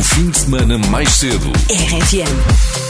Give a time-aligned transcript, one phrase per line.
[0.00, 1.52] o fim de semana mais cedo.
[1.68, 2.89] RFM.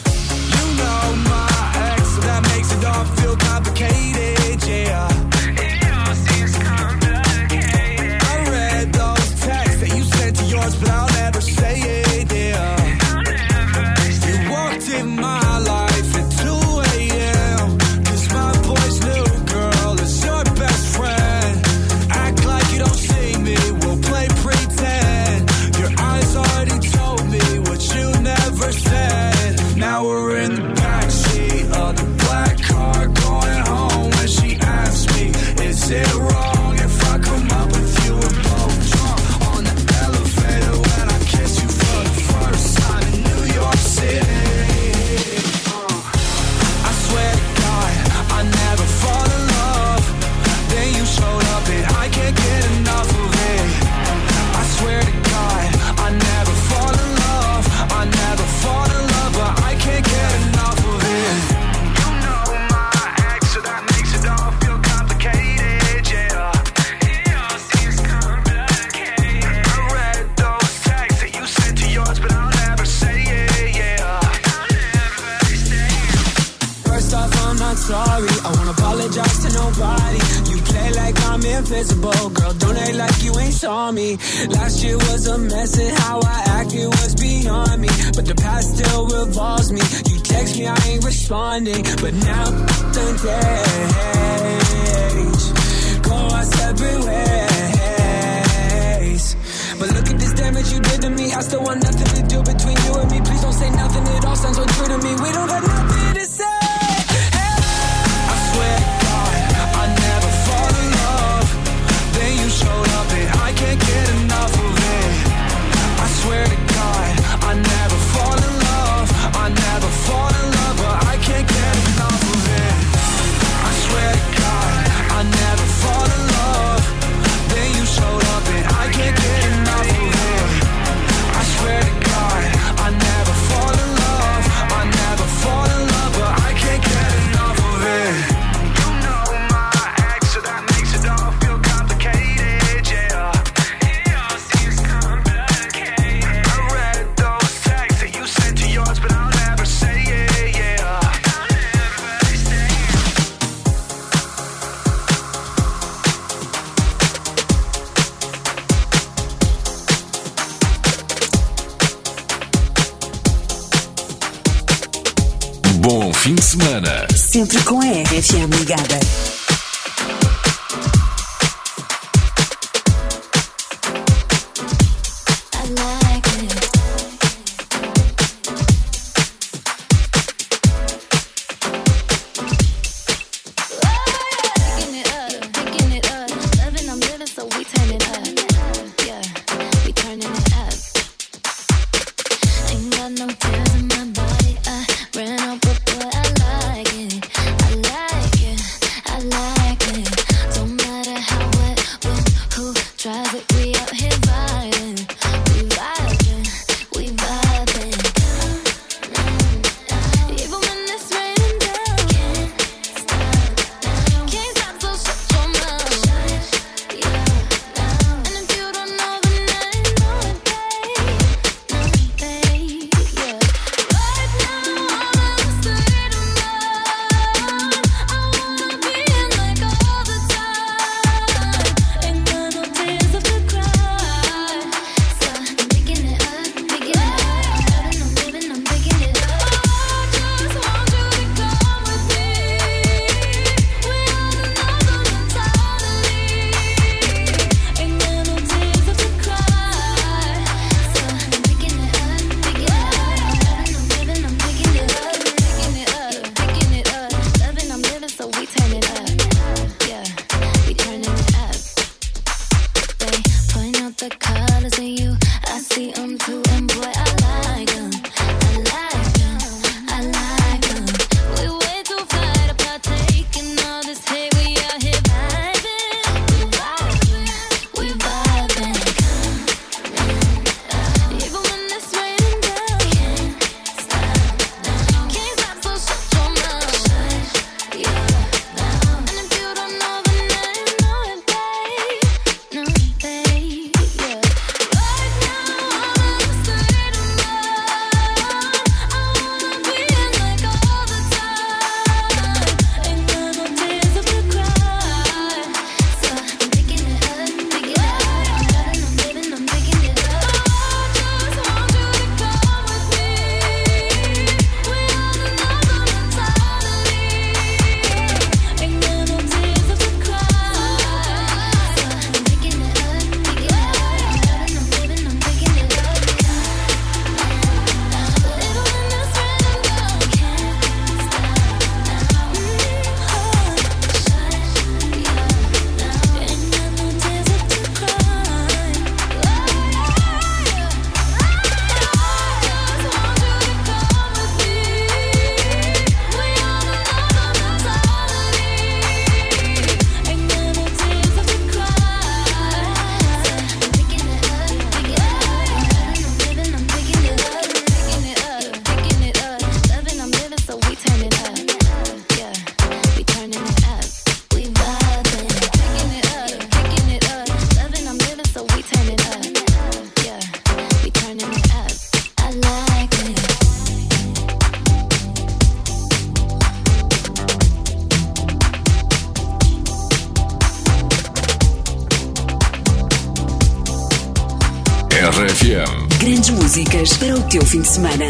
[385.21, 385.87] RFM.
[385.99, 388.05] Grandes músicas para o teu fim de semana.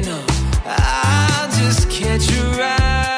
[0.00, 0.24] no,
[0.64, 3.17] I just catch you ride.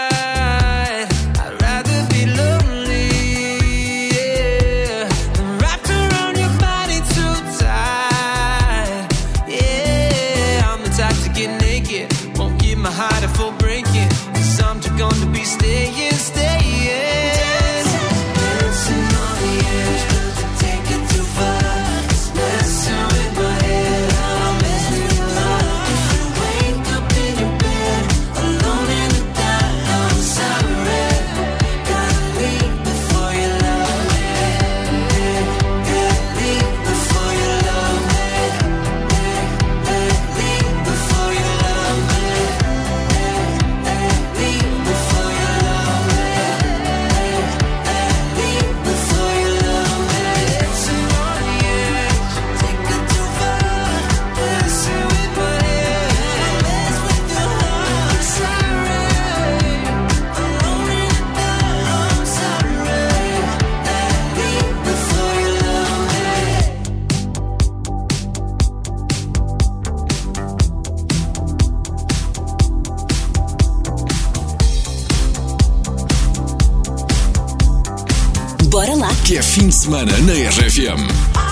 [79.50, 81.50] Fim de semana na RFM.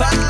[0.00, 0.29] fire.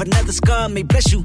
[0.00, 1.24] another scar may bless you.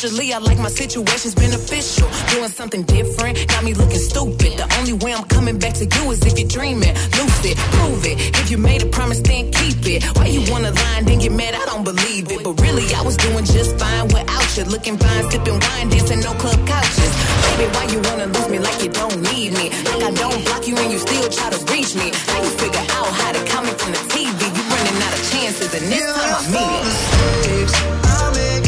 [0.00, 2.06] Usually I like my situations beneficial.
[2.30, 4.54] Doing something different got me looking stupid.
[4.54, 6.94] The only way I'm coming back to you is if you're dreaming.
[7.18, 8.14] Lose it, prove it.
[8.38, 10.06] If you made a promise, then keep it.
[10.14, 11.58] Why you wanna lie and then get mad?
[11.58, 12.44] I don't believe it.
[12.44, 14.64] But really, I was doing just fine without you.
[14.70, 17.12] Looking fine, sipping wine, dancing no club couches.
[17.58, 19.74] Baby, why you wanna lose me like you don't need me?
[19.82, 22.14] Like I don't block you and you still try to reach me.
[22.30, 24.38] How you figure out how to comment from the TV?
[24.46, 27.70] You running out of chances, and this You're time I mean it.
[28.06, 28.67] I make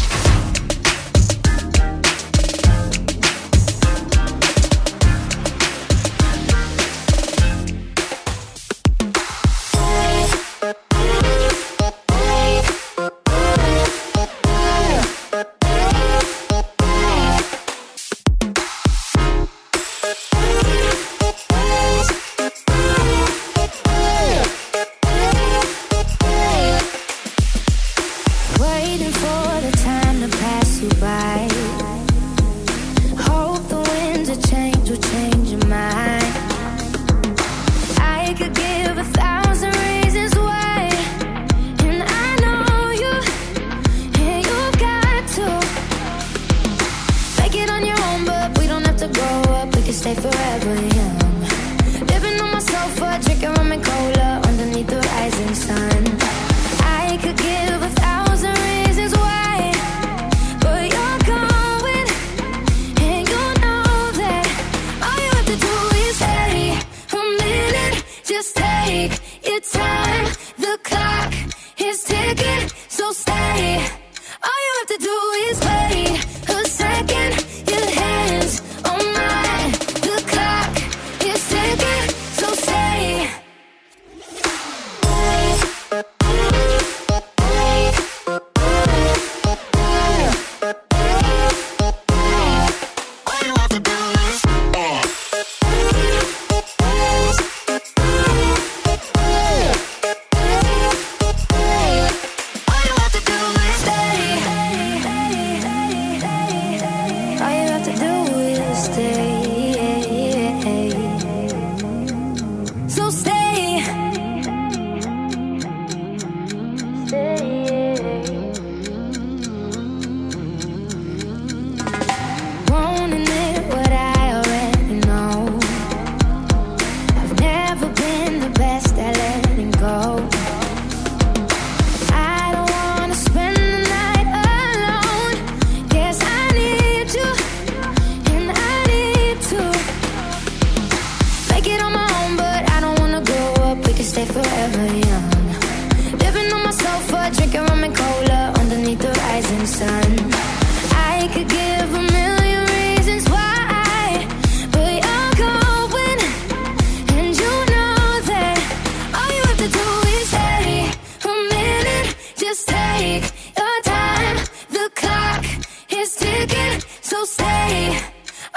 [162.51, 163.23] Just take
[163.57, 164.37] your time.
[164.69, 165.45] The clock
[165.89, 167.87] is ticking, so stay.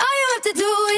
[0.03, 0.93] All you have to do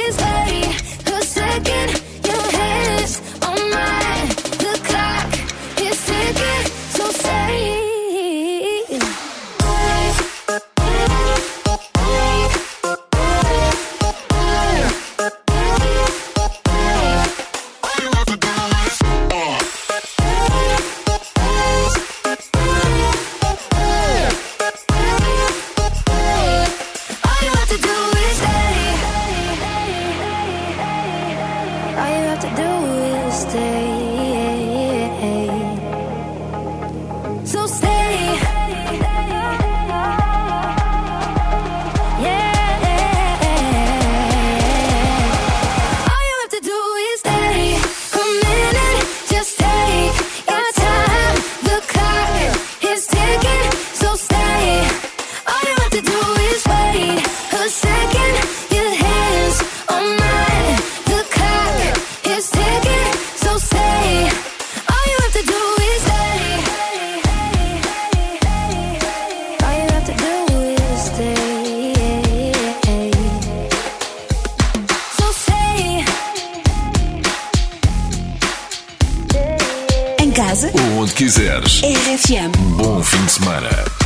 [80.47, 81.83] casa, ou onde quiseres.
[81.83, 82.53] RFM.
[82.77, 84.06] Bom fim de semana.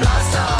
[0.00, 0.59] lost all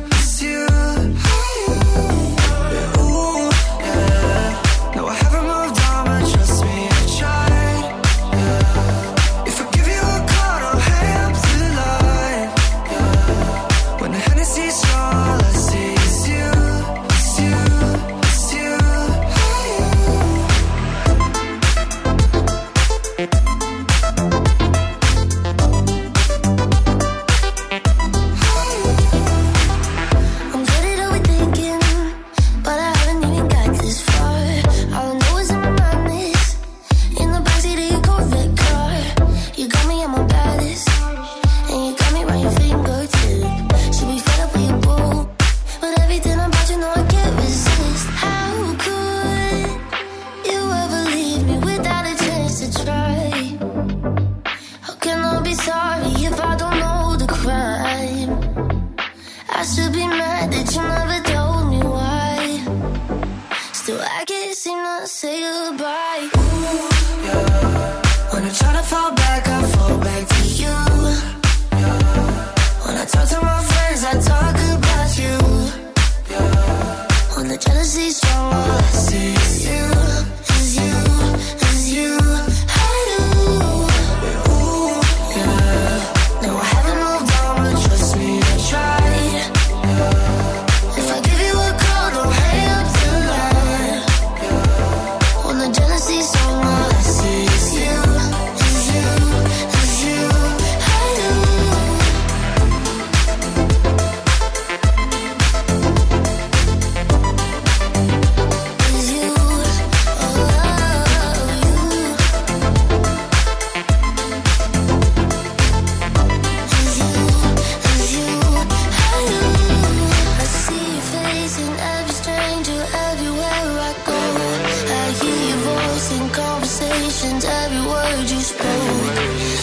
[126.01, 129.15] chasing conversations, every word you spoke.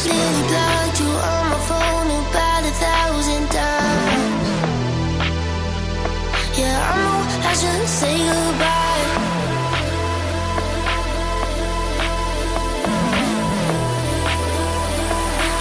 [0.06, 4.46] Nearly blocked you on my phone about a thousand times.
[6.58, 9.06] Yeah, I know I should say goodbye.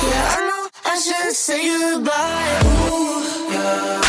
[0.03, 2.59] Yeah, I know I should say goodbye.
[2.91, 4.06] Ooh, yeah.